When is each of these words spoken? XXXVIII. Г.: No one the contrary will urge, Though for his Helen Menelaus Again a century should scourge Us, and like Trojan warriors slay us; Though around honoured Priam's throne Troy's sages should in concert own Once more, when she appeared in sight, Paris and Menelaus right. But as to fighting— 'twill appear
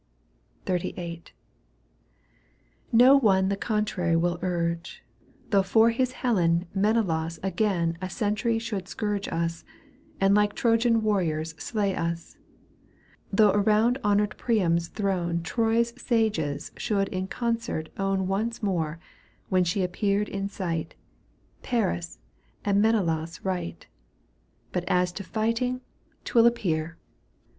XXXVIII. 0.65 0.93
Г.: 0.95 1.23
No 2.91 3.15
one 3.15 3.49
the 3.49 3.55
contrary 3.55 4.15
will 4.15 4.39
urge, 4.41 5.03
Though 5.51 5.61
for 5.61 5.91
his 5.91 6.13
Helen 6.13 6.65
Menelaus 6.73 7.37
Again 7.43 7.99
a 8.01 8.09
century 8.09 8.57
should 8.57 8.87
scourge 8.87 9.27
Us, 9.27 9.63
and 10.19 10.33
like 10.33 10.55
Trojan 10.55 11.03
warriors 11.03 11.53
slay 11.59 11.93
us; 11.95 12.35
Though 13.31 13.51
around 13.51 13.99
honoured 14.03 14.39
Priam's 14.39 14.87
throne 14.87 15.43
Troy's 15.43 15.93
sages 16.01 16.71
should 16.77 17.07
in 17.09 17.27
concert 17.27 17.89
own 17.95 18.25
Once 18.27 18.63
more, 18.63 18.99
when 19.49 19.63
she 19.63 19.83
appeared 19.83 20.27
in 20.29 20.49
sight, 20.49 20.95
Paris 21.61 22.17
and 22.65 22.81
Menelaus 22.81 23.39
right. 23.45 23.85
But 24.71 24.83
as 24.87 25.11
to 25.11 25.23
fighting— 25.23 25.81
'twill 26.25 26.47
appear 26.47 26.97